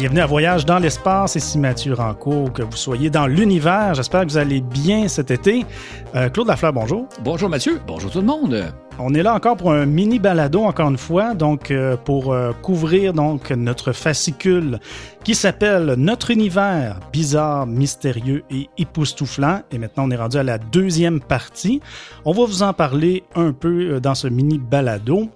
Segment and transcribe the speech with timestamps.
[0.00, 3.92] Bienvenue à Voyage dans l'espace, ici Mathieu Rancourt, que vous soyez dans l'univers.
[3.92, 5.66] J'espère que vous allez bien cet été.
[6.14, 7.06] Euh, Claude Lafleur, bonjour.
[7.22, 8.72] Bonjour Mathieu, bonjour tout le monde.
[8.98, 12.52] On est là encore pour un mini balado, encore une fois, donc euh, pour euh,
[12.62, 14.80] couvrir donc notre fascicule
[15.22, 19.60] qui s'appelle Notre univers bizarre, mystérieux et époustouflant.
[19.70, 21.82] Et maintenant, on est rendu à la deuxième partie.
[22.24, 25.28] On va vous en parler un peu dans ce mini balado.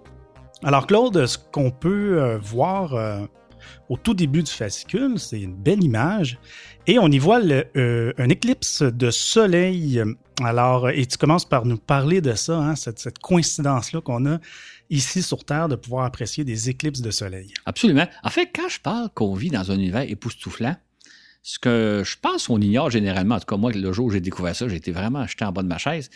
[0.63, 2.95] Alors Claude, ce qu'on peut voir
[3.89, 6.39] au tout début du fascicule, c'est une belle image.
[6.87, 10.03] Et on y voit euh, un éclipse de soleil.
[10.43, 14.39] Alors, et tu commences par nous parler de ça, hein, cette, cette coïncidence-là qu'on a
[14.91, 17.53] ici sur Terre de pouvoir apprécier des éclipses de soleil.
[17.67, 18.07] Absolument.
[18.23, 20.77] En fait, quand je parle qu'on vit dans un univers époustouflant,
[21.43, 24.21] ce que je pense qu'on ignore généralement, en tout cas moi, le jour où j'ai
[24.21, 26.11] découvert ça, été vraiment jeté en bas de ma chaise,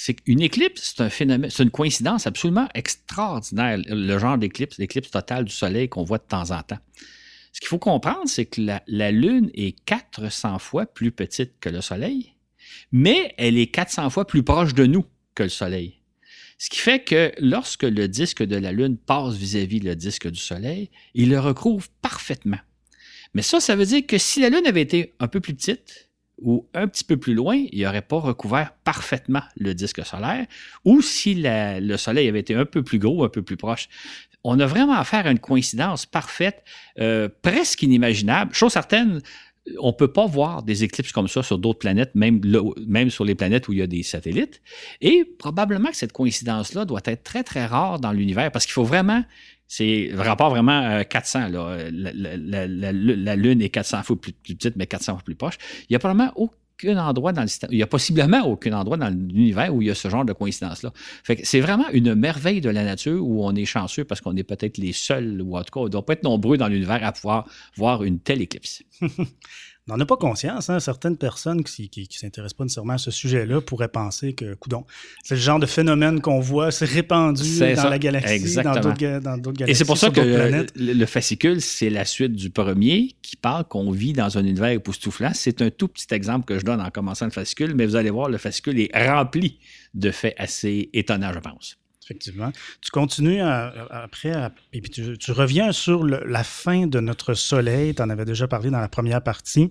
[0.00, 5.10] c'est qu'une éclipse, c'est un phénomène, c'est une coïncidence absolument extraordinaire, le genre d'éclipse, l'éclipse
[5.10, 6.78] totale du Soleil qu'on voit de temps en temps.
[7.52, 11.68] Ce qu'il faut comprendre, c'est que la, la Lune est 400 fois plus petite que
[11.68, 12.36] le Soleil,
[12.92, 15.98] mais elle est 400 fois plus proche de nous que le Soleil.
[16.58, 20.38] Ce qui fait que lorsque le disque de la Lune passe vis-à-vis le disque du
[20.40, 22.60] Soleil, il le recouvre parfaitement.
[23.34, 26.07] Mais ça, ça veut dire que si la Lune avait été un peu plus petite
[26.40, 30.46] ou un petit peu plus loin, il n'aurait pas recouvert parfaitement le disque solaire,
[30.84, 33.88] ou si le Soleil avait été un peu plus gros, un peu plus proche.
[34.44, 36.62] On a vraiment affaire à une coïncidence parfaite,
[37.00, 38.54] euh, presque inimaginable.
[38.54, 39.20] Chose certaine,
[39.80, 42.40] on ne peut pas voir des éclipses comme ça sur d'autres planètes, même,
[42.86, 44.62] même sur les planètes où il y a des satellites.
[45.00, 48.84] Et probablement que cette coïncidence-là doit être très, très rare dans l'univers parce qu'il faut
[48.84, 49.24] vraiment.
[49.68, 51.48] C'est vraiment euh, 400.
[51.48, 51.76] Là.
[51.92, 55.58] La, la- Lune est 400 fois plus, petite, mais 400 fois plus proche.
[55.82, 57.48] Il n'y a probablement aucun endroit dans le.
[57.70, 60.32] Il y a possiblement aucun endroit dans l'univers où il y a ce genre de
[60.32, 60.92] coïncidence-là.
[61.42, 64.78] C'est vraiment une merveille de la nature où on est chanceux parce qu'on est peut-être
[64.78, 67.12] les seuls, ou en tout cas, on ne doit pas être nombreux dans l'univers à
[67.12, 67.46] pouvoir
[67.76, 68.82] voir une telle éclipse.
[69.88, 70.68] On n'en a pas conscience.
[70.68, 70.80] Hein?
[70.80, 74.84] Certaines personnes qui ne s'intéressent pas nécessairement à ce sujet-là pourraient penser que, coudon,
[75.24, 77.88] c'est le genre de phénomène qu'on voit, c'est répandu dans ça.
[77.90, 79.20] la galaxie, dans Exactement.
[79.20, 79.70] dans d'autres galaxies.
[79.70, 83.36] Et c'est pour ça que euh, le, le fascicule, c'est la suite du premier qui
[83.36, 85.30] parle qu'on vit dans un univers époustouflant.
[85.34, 88.10] C'est un tout petit exemple que je donne en commençant le fascicule, mais vous allez
[88.10, 89.58] voir, le fascicule est rempli
[89.94, 91.78] de faits assez étonnants, je pense.
[92.08, 92.52] Effectivement.
[92.80, 94.32] Tu continues après,
[94.72, 97.94] et puis tu, reviens sur la fin de notre Soleil.
[97.94, 99.70] Tu en avais déjà parlé dans la première partie.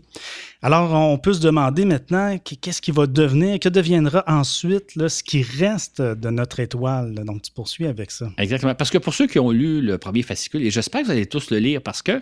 [0.62, 5.24] Alors, on peut se demander maintenant qu- qu'est-ce qui va devenir, que deviendra ensuite ce
[5.24, 7.16] qui reste de notre étoile?
[7.26, 8.30] Donc, tu poursuis avec ça.
[8.38, 8.76] Exactement.
[8.76, 11.26] Parce que pour ceux qui ont lu le premier fascicule, et j'espère que vous allez
[11.26, 12.22] tous le lire parce que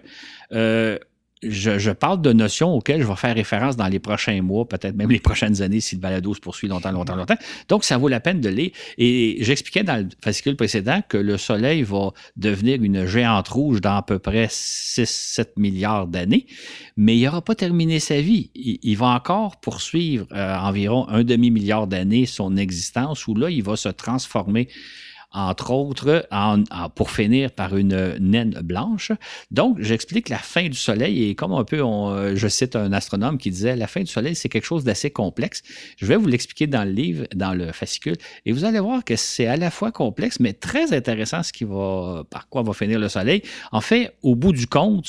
[0.53, 0.97] euh,
[1.43, 5.11] je, parle de notions auxquelles je vais faire référence dans les prochains mois, peut-être même
[5.11, 7.37] les prochaines années si le balado se poursuit longtemps, longtemps, longtemps.
[7.67, 8.71] Donc, ça vaut la peine de lire.
[8.97, 13.97] Et j'expliquais dans le fascicule précédent que le Soleil va devenir une géante rouge dans
[13.97, 16.47] à peu près 6-7 milliards d'années,
[16.97, 18.51] mais il n'aura pas terminé sa vie.
[18.55, 23.63] Il, il va encore poursuivre euh, environ un demi-milliard d'années son existence, où là, il
[23.63, 24.67] va se transformer
[25.35, 26.27] entre autres,
[26.95, 29.11] pour finir par une naine blanche.
[29.51, 33.37] Donc, j'explique la fin du Soleil et comme un peu, euh, je cite un astronome
[33.37, 35.61] qui disait, la fin du Soleil, c'est quelque chose d'assez complexe.
[35.97, 38.15] Je vais vous l'expliquer dans le livre, dans le fascicule,
[38.45, 41.65] et vous allez voir que c'est à la fois complexe, mais très intéressant ce qui
[41.65, 43.41] va, par quoi va finir le Soleil.
[43.71, 45.05] En fait, au bout du compte,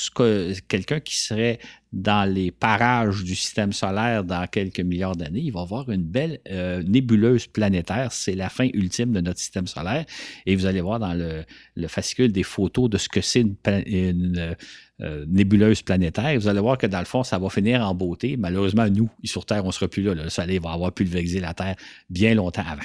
[0.67, 1.59] quelqu'un qui serait
[1.93, 6.39] dans les parages du système solaire dans quelques milliards d'années, il va avoir une belle
[6.49, 8.11] euh, nébuleuse planétaire.
[8.11, 10.05] C'est la fin ultime de notre système solaire.
[10.45, 11.43] Et vous allez voir dans le,
[11.75, 14.55] le fascicule des photos de ce que c'est une,
[15.01, 16.37] euh, nébuleuse planétaire.
[16.39, 18.35] Vous allez voir que dans le fond, ça va finir en beauté.
[18.37, 20.13] Malheureusement, nous, sur Terre, on ne sera plus là.
[20.13, 21.75] Le Soleil va avoir pulvérisé la Terre
[22.09, 22.81] bien longtemps avant.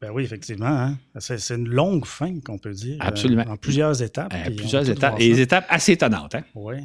[0.00, 0.66] Ben oui, effectivement.
[0.66, 0.98] hein.
[1.18, 2.96] C'est une longue fin, qu'on peut dire.
[3.02, 3.44] euh, Absolument.
[3.48, 4.32] en plusieurs étapes.
[4.34, 5.16] Euh, plusieurs étapes.
[5.18, 6.34] Et des étapes assez étonnantes.
[6.34, 6.44] Hein?
[6.54, 6.76] Oui.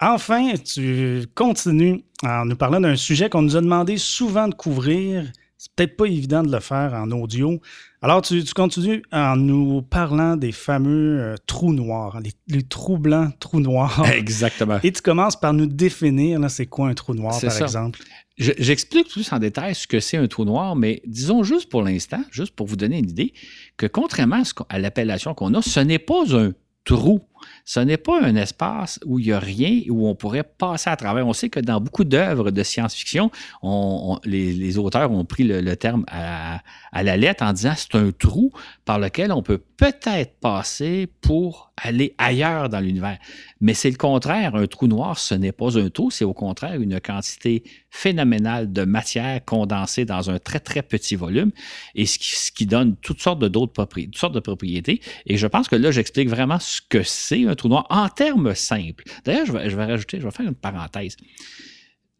[0.00, 5.30] Enfin, tu continues en nous parlant d'un sujet qu'on nous a demandé souvent de couvrir.
[5.58, 7.60] C'est peut-être pas évident de le faire en audio.
[8.00, 12.96] Alors, tu, tu continues en nous parlant des fameux euh, trous noirs, les, les trous
[12.96, 14.02] blancs, trous noirs.
[14.14, 14.78] Exactement.
[14.82, 17.64] Et tu commences par nous définir, là, c'est quoi un trou noir, par ça.
[17.66, 18.00] exemple?
[18.38, 21.82] Je- J'explique plus en détail ce que c'est un trou noir, mais disons juste pour
[21.82, 23.34] l'instant, juste pour vous donner une idée,
[23.76, 26.52] que contrairement à, à l'appellation qu'on a, ce n'est pas un
[26.86, 27.20] trou.
[27.64, 30.96] Ce n'est pas un espace où il n'y a rien, où on pourrait passer à
[30.96, 31.26] travers.
[31.26, 33.30] On sait que dans beaucoup d'œuvres de science-fiction,
[33.62, 36.60] on- on- les, auteurs ont pris le, terme à,
[36.92, 38.52] la lettre en disant c'est un trou
[38.84, 43.18] par lequel on peut peut-être passer pour aller ailleurs dans l'univers.
[43.60, 44.54] Mais c'est le contraire.
[44.54, 48.84] Un trou noir, ce n'est pas un trou, c'est au contraire une quantité phénoménale de
[48.84, 51.50] matière condensée dans un très, très petit volume
[51.94, 52.18] et ce
[52.52, 55.00] qui, donne toutes sortes d'autres de propriétés.
[55.26, 58.08] Et je pense que là, j'explique vraiment ce que c'est c'est un trou noir en
[58.08, 59.04] termes simples.
[59.24, 61.16] D'ailleurs, je je vais rajouter, je vais faire une parenthèse.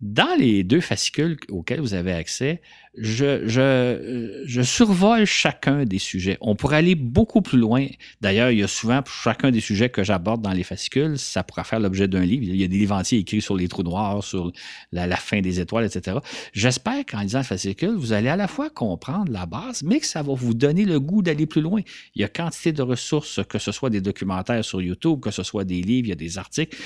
[0.00, 2.62] Dans les deux fascicules auxquels vous avez accès,
[2.96, 6.36] je, survole chacun des sujets.
[6.40, 7.86] On pourrait aller beaucoup plus loin.
[8.20, 11.62] D'ailleurs, il y a souvent chacun des sujets que j'aborde dans les fascicules, ça pourra
[11.62, 12.42] faire l'objet d'un livre.
[12.42, 14.50] Il y a des livres entiers écrits sur les trous noirs, sur
[14.90, 16.18] la, la fin des étoiles, etc.
[16.52, 20.06] J'espère qu'en lisant le fascicule, vous allez à la fois comprendre la base, mais que
[20.06, 21.80] ça va vous donner le goût d'aller plus loin.
[22.16, 25.44] Il y a quantité de ressources, que ce soit des documentaires sur YouTube, que ce
[25.44, 26.76] soit des livres, il y a des articles.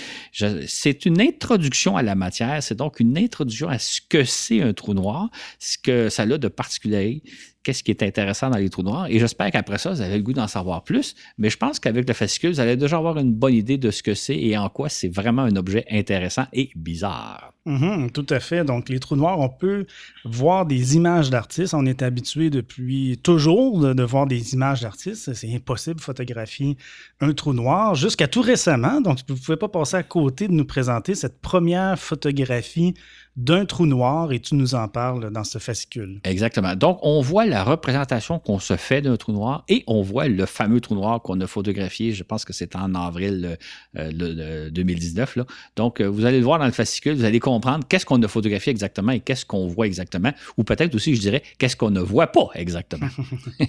[0.66, 2.62] C'est une introduction à la matière.
[2.62, 6.26] C'est donc une introduction à ce que c'est un trou noir, ce que ça a
[6.26, 7.22] de particulier,
[7.62, 9.06] qu'est-ce qui est intéressant dans les trous noirs.
[9.08, 11.14] Et j'espère qu'après ça, vous avez le goût d'en savoir plus.
[11.38, 14.02] Mais je pense qu'avec le fascicule, vous allez déjà avoir une bonne idée de ce
[14.02, 17.53] que c'est et en quoi c'est vraiment un objet intéressant et bizarre.
[17.66, 18.62] Mm-hmm, tout à fait.
[18.64, 19.86] Donc, les trous noirs, on peut
[20.24, 21.72] voir des images d'artistes.
[21.72, 25.32] On est habitué depuis toujours de, voir des images d'artistes.
[25.32, 26.76] C'est impossible de photographier
[27.20, 29.00] un trou noir jusqu'à tout récemment.
[29.00, 32.94] Donc, vous ne pouvez pas passer à côté de nous présenter cette première photographie
[33.36, 36.20] d'un trou noir et tu nous en parles dans ce fascicule.
[36.22, 36.76] Exactement.
[36.76, 40.46] Donc, on voit la représentation qu'on se fait d'un trou noir et on voit le
[40.46, 43.58] fameux trou noir qu'on a photographié, je pense que c'est en avril
[43.94, 45.36] 2019.
[45.36, 45.46] Euh, là.
[45.74, 47.40] Donc, euh, vous allez le voir dans le fascicule, vous allez
[47.88, 51.42] qu'est-ce qu'on a photographié exactement et qu'est-ce qu'on voit exactement, ou peut-être aussi, je dirais,
[51.58, 53.08] qu'est-ce qu'on ne voit pas exactement.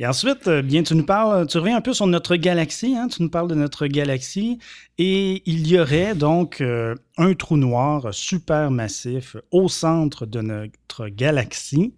[0.00, 3.08] Et ensuite, euh, bien, tu nous parles, tu reviens un peu sur notre galaxie, hein?
[3.08, 4.60] tu nous parles de notre galaxie,
[4.96, 11.08] et il y aurait donc euh, un trou noir super massif au centre de notre
[11.08, 11.94] galaxie.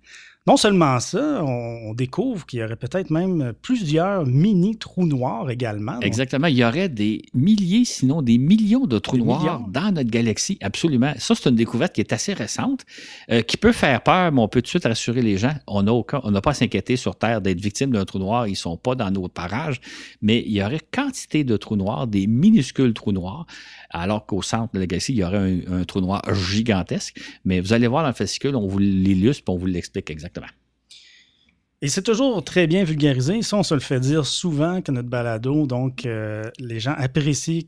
[0.51, 6.01] Non seulement ça, on, découvre qu'il y aurait peut-être même plusieurs mini trous noirs également.
[6.01, 6.49] Exactement.
[6.49, 10.59] Il y aurait des milliers, sinon des millions de trous noirs dans notre galaxie.
[10.61, 11.13] Absolument.
[11.19, 12.85] Ça, c'est une découverte qui est assez récente,
[13.31, 15.55] euh, qui peut faire peur, mais on peut tout de suite rassurer les gens.
[15.69, 18.49] On n'a pas à s'inquiéter sur Terre d'être victime d'un trou noir.
[18.49, 19.81] Ils ne sont pas dans nos parages,
[20.21, 23.47] mais il y aurait quantité de trous noirs, des minuscules trous noirs
[23.91, 27.21] alors qu'au centre de la galaxie, il y aurait un, trou noir gigantesque.
[27.45, 30.47] Mais vous allez voir dans le fascicule, on vous l'illustre et on vous l'explique exactement.
[31.83, 33.41] Et c'est toujours très bien vulgarisé.
[33.41, 37.63] Ça, on se le fait dire souvent que notre balado, donc euh, les gens apprécient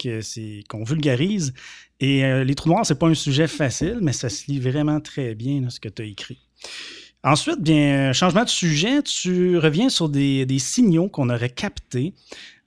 [0.69, 1.55] qu'on vulgarise.
[1.99, 5.01] Et euh, les trous noirs, c'est pas un sujet facile, mais ça se lit vraiment
[5.01, 6.39] très bien, ce que tu as écrit.
[7.25, 12.15] Ensuite, bien, changement de sujet, tu reviens sur des, signaux qu'on aurait captés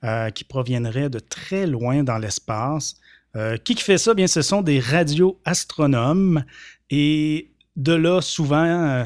[0.03, 2.95] euh, qui proviendraient de très loin dans l'espace.
[3.35, 4.13] Euh, qui fait ça?
[4.13, 6.43] Bien, ce sont des radioastronomes.
[6.89, 9.03] Et de là, souvent, euh,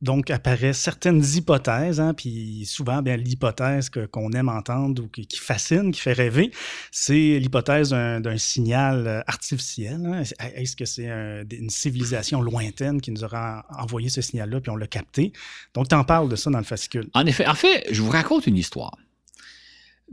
[0.00, 5.92] donc apparaissent certaines hypothèses, hein, puis souvent, bien, l'hypothèse qu'on aime entendre ou qui, fascine,
[5.92, 6.50] qui fait rêver,
[6.90, 10.04] c'est l'hypothèse d'un signal euh, artificiel.
[10.04, 10.22] Hein.
[10.56, 14.88] Est-ce que c'est une civilisation lointaine qui nous aura envoyé ce signal-là, puis on l'a
[14.88, 15.32] capté?
[15.74, 17.08] Donc, tu en parles de ça dans le fascicule.
[17.14, 18.96] En effet, en fait, je vous raconte une histoire.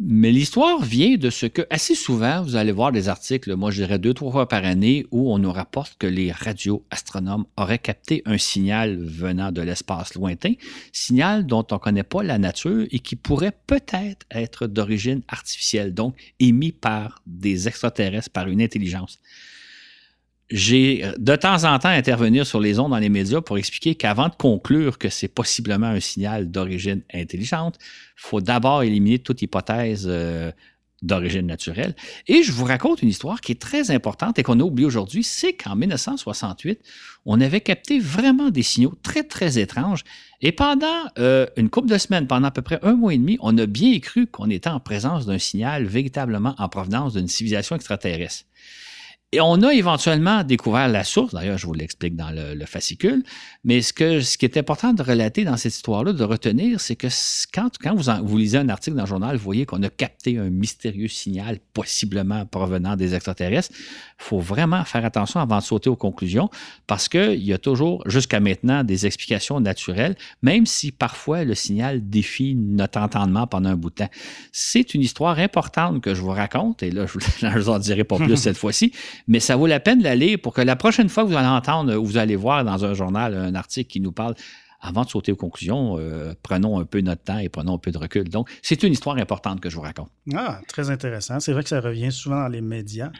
[0.01, 3.83] Mais l'histoire vient de ce que, assez souvent, vous allez voir des articles, moi je
[3.83, 8.21] dirais deux, trois fois par année, où on nous rapporte que les radioastronomes auraient capté
[8.23, 10.53] un signal venant de l'espace lointain,
[10.93, 15.93] signal dont on ne connaît pas la nature et qui pourrait peut-être être d'origine artificielle,
[15.93, 19.19] donc émis par des extraterrestres, par une intelligence
[20.49, 23.95] j'ai euh, de temps en temps intervenir sur les ondes dans les médias pour expliquer
[23.95, 27.77] qu'avant de conclure que c'est possiblement un signal d'origine intelligente,
[28.15, 30.51] faut d'abord éliminer toute hypothèse euh,
[31.01, 31.95] d'origine naturelle.
[32.27, 35.23] Et je vous raconte une histoire qui est très importante et qu'on a oublié aujourd'hui,
[35.23, 36.81] c'est qu'en 1968,
[37.25, 40.03] on avait capté vraiment des signaux très, très étranges.
[40.41, 43.37] Et pendant euh, une couple de semaines, pendant à peu près un mois et demi,
[43.41, 47.75] on a bien cru qu'on était en présence d'un signal véritablement en provenance d'une civilisation
[47.75, 48.45] extraterrestre.
[49.31, 53.23] Et on a éventuellement découvert la source, d'ailleurs, je vous l'explique dans le, fascicule,
[53.63, 56.95] mais ce, que, ce qui est important de relater dans cette histoire-là, de retenir, c'est
[56.95, 57.07] que
[57.53, 60.39] quand, quand vous, vous lisez un article dans le journal, vous voyez qu'on a capté
[60.39, 65.91] un mystérieux signal possiblement provenant des extraterrestres, il faut vraiment faire attention avant de sauter
[65.91, 66.49] aux conclusions,
[66.87, 72.09] parce qu'il y a toujours, jusqu'à maintenant, des explications naturelles, même si parfois le signal
[72.09, 74.09] défie notre entendement pendant un bout de temps.
[74.51, 78.03] C'est une histoire importante que je vous raconte, et là, je ne vous en dirai
[78.03, 78.91] pas plus cette fois-ci,
[79.27, 81.35] mais ça vaut la peine de la lire pour que la prochaine fois que vous
[81.35, 84.35] allez entendre ou vous allez voir dans un journal un article qui nous parle,
[84.81, 87.91] avant de sauter aux conclusions, euh, prenons un peu notre temps et prenons un peu
[87.91, 88.29] de recul.
[88.29, 90.09] Donc, c'est une histoire importante que je vous raconte.
[90.33, 91.39] Ah, très intéressant.
[91.39, 93.11] C'est vrai que ça revient souvent dans les médias.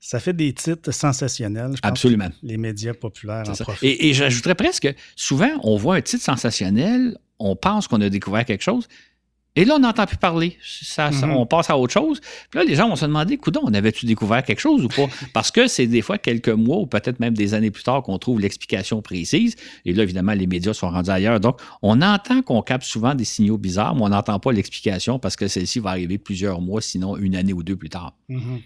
[0.00, 1.72] Ça fait des titres sensationnels.
[1.76, 2.30] Je Absolument.
[2.42, 3.82] les médias populaires en profitent.
[3.84, 8.44] Et, et j'ajouterais presque, souvent, on voit un titre sensationnel, on pense qu'on a découvert
[8.44, 8.88] quelque chose,
[9.56, 10.58] Et là, on n'entend plus parler.
[10.64, 11.36] Ça, ça- Mhm.
[11.36, 12.20] On passe à autre chose.
[12.50, 15.06] Puis là, les gens vont se demander, coudon, on avait-tu découvert quelque chose ou pas?
[15.32, 18.18] Parce que c'est des fois quelques mois ou peut-être même des années plus tard qu'on
[18.18, 19.54] trouve l'explication précise.
[19.84, 21.38] Et là, évidemment, les médias sont rendus ailleurs.
[21.38, 25.36] Donc, on entend qu'on capte souvent des signaux bizarres, mais on n'entend pas l'explication parce
[25.36, 28.14] que celle-ci va arriver plusieurs mois, sinon une année ou deux plus tard.
[28.28, 28.60] Mhm.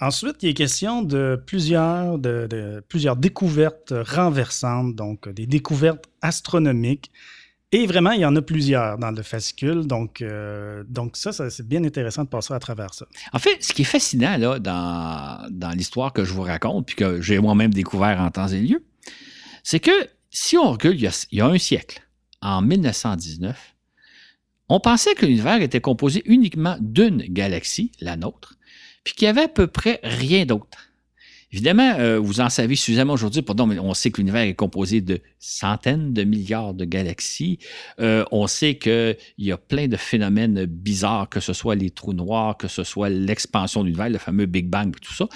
[0.00, 7.10] Ensuite, il est question de plusieurs, de, de plusieurs découvertes renversantes, donc des découvertes astronomiques.
[7.76, 9.86] Et vraiment, il y en a plusieurs dans le fascicule.
[9.86, 13.04] Donc, euh, donc ça, c'est bien intéressant de passer à travers ça.
[13.34, 17.20] En fait, ce qui est fascinant dans, dans l'histoire que je vous raconte, puis que
[17.20, 18.82] j'ai moi-même découvert en temps et lieu,
[19.62, 19.90] c'est que
[20.30, 22.00] si on recule il y, a, il y a un siècle,
[22.40, 23.74] en 1919,
[24.70, 28.54] on pensait que l'univers était composé uniquement d'une galaxie, la nôtre,
[29.04, 30.78] puis qu'il y avait à peu près rien d'autre.
[31.56, 35.00] Évidemment, euh, vous en savez suffisamment aujourd'hui dire, mais on sait que l'univers est composé
[35.00, 37.60] de centaines de milliards de galaxies.
[37.98, 42.12] Euh, on sait qu'il y a plein de phénomènes bizarres, que ce soit les trous
[42.12, 45.30] noirs, que ce soit l'expansion de l'univers, le fameux Big Bang, tout ça.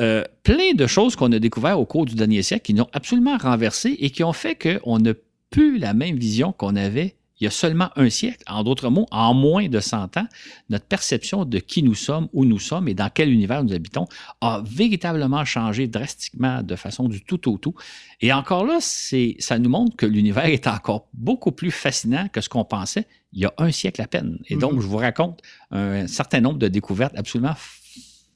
[0.00, 2.90] Euh, plein de choses qu'on a découvert au cours du dernier siècle qui nous ont
[2.92, 5.14] absolument renversé et qui ont fait qu'on n'a
[5.50, 8.42] plus la même vision qu'on avait il y a seulement un siècle.
[8.46, 10.26] En d'autres mots, en moins de 100 ans,
[10.68, 14.06] notre perception de qui nous sommes, où nous sommes et dans quel univers nous habitons
[14.40, 17.74] a véritablement changé drastiquement de façon du tout au tout.
[18.20, 22.48] Et encore là, ça nous montre que l'univers est encore beaucoup plus fascinant que ce
[22.48, 24.38] qu'on pensait il y a un siècle à peine.
[24.48, 24.80] Et donc, Mhm.
[24.80, 27.54] je vous raconte un certain nombre de découvertes absolument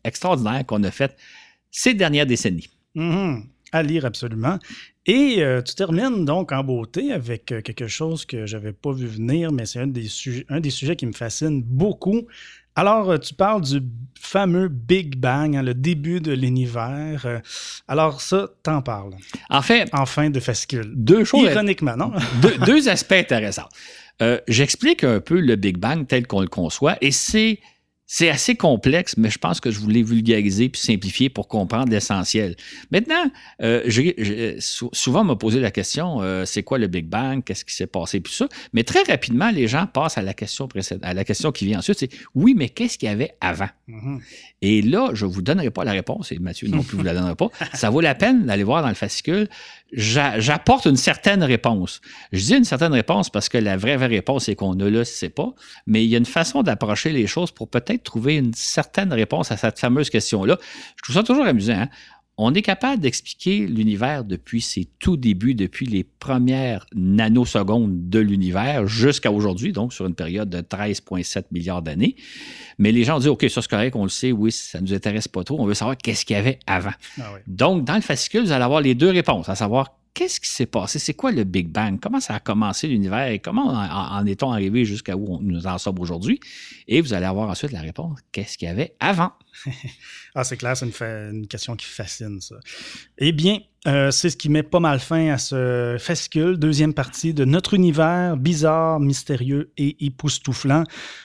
[0.05, 1.17] extraordinaires qu'on a faites
[1.71, 2.69] ces dernières décennies.
[2.95, 3.45] Mhm.
[3.75, 4.61] À lire absolument.
[5.04, 9.09] Et euh, tu termines donc en beauté avec euh, quelque chose que j'avais pas vu
[9.09, 12.23] venir, mais c'est un des, sujets, un des sujets qui me fascine beaucoup.
[12.76, 13.81] Alors, euh, tu parles du
[14.21, 17.40] fameux Big Bang, hein, le début de l'univers.
[17.88, 19.14] Alors, ça, t'en parles.
[19.50, 20.93] En fait, En fin de fascicule.
[20.95, 21.50] deux choses.
[21.50, 22.12] Ironiquement, non?
[22.43, 23.69] deux, deux aspects intéressants.
[24.23, 27.59] Euh, J'explique un peu le Big Bang tel qu'on le conçoit et c'est.
[28.07, 32.55] C'est assez complexe, mais je pense que je voulais vulgariser puis simplifier pour comprendre l'essentiel.
[32.91, 33.31] Maintenant,
[33.63, 33.83] euh,
[34.61, 37.43] sou- souvent on m'a posé la question euh, c'est quoi le Big Bang?
[37.43, 38.21] Qu'est-ce qui s'est passé?
[38.21, 38.47] Puis ça.
[38.75, 41.79] Mais très rapidement, les gens passent à la question précédente, à la question qui vient
[41.79, 43.69] ensuite c'est oui, mais qu'est-ce qu'il y avait avant?
[43.89, 44.21] Mhm.
[44.63, 47.13] et là, je ne vous donnerai pas la réponse, et Mathieu non plus vous la
[47.15, 47.49] donnera pas.
[47.75, 49.49] Ça vaut la peine d'aller voir dans le fascicule.
[49.93, 52.01] J'a- J'apporte une certaine réponse.
[52.33, 55.05] Je dis une certaine réponse parce que la vraie, vraie réponse, c'est qu'on ne le
[55.05, 55.55] sait pas.
[55.87, 59.53] Mais il y a une façon d'approcher les choses pour peut-être trouver une certaine réponse
[59.53, 60.59] à cette fameuse question-là.
[60.97, 61.75] Je trouve ça toujours amusant.
[61.75, 61.89] hein.
[62.37, 68.89] On est capable d'expliquer l'univers depuis ses tout débuts, depuis les premières nanosecondes de l'univers
[68.89, 72.17] jusqu'à aujourd'hui, donc sur une période de 13,7 milliards d'années.
[72.79, 74.95] Mais les gens disent, OK, ça c'est correct, on le sait, oui, ça ne nous
[74.95, 76.91] intéresse pas trop, on veut savoir qu'est-ce qu'il y avait avant.
[77.21, 77.41] Ah oui.
[77.47, 80.66] Donc, dans le fascicule, vous allez avoir les deux réponses, à savoir qu'est-ce qui s'est
[80.66, 83.37] passé, c'est quoi le Big Bang, comment ça a commencé l'univers?
[83.42, 86.40] Comment en, est-on arrivé jusqu'à où on- nous en sommes aujourd'hui?
[86.88, 89.33] Et vous allez avoir ensuite la réponse, qu'est-ce qu'il y avait avant?
[90.37, 92.56] Ah, c'est clair, c'est une, une question qui fascine, ça.
[93.18, 97.35] Eh bien, euh, c'est ce qui met pas mal fin à ce fascicule, deuxième partie
[97.35, 100.85] de notre univers bizarre, mystérieux et époustouflant.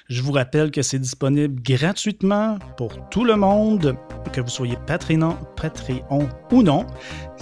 [0.09, 3.95] Je vous rappelle que c'est disponible gratuitement pour tout le monde,
[4.33, 6.85] que vous soyez Patreon, Patreon ou non.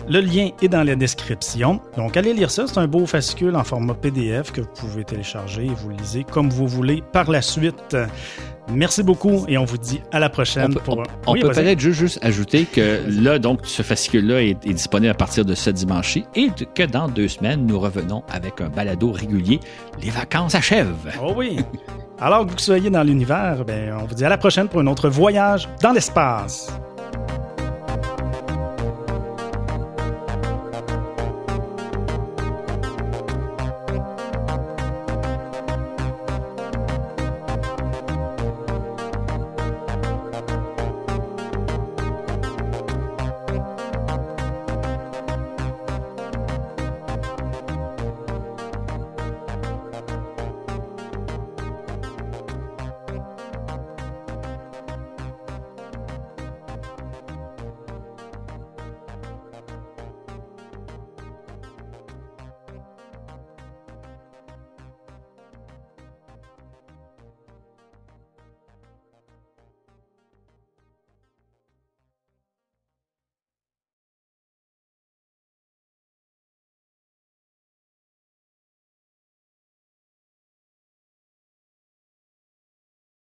[0.07, 1.81] Le lien est dans la description.
[1.97, 2.67] Donc, allez lire ça.
[2.67, 6.49] C'est un beau fascicule en format PDF que vous pouvez télécharger et vous lisez comme
[6.49, 7.97] vous voulez par la suite.
[8.73, 11.33] Merci beaucoup et on vous dit à la prochaine On peut, pour on- un- on
[11.33, 15.13] Oui, peut peut-être juste, juste ajouter que là, donc, ce fascicule-là est, est disponible à
[15.13, 19.59] partir de ce dimanche et que dans deux semaines, nous revenons avec un balado régulier.
[20.03, 20.93] Les vacances achèvent.
[21.23, 21.59] Oh oui.
[22.19, 24.87] Alors que vous soyez dans l'univers, ben, on vous dit à la prochaine pour un
[24.87, 26.71] autre voyage dans l'espace.